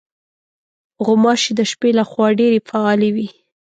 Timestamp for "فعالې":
2.69-3.09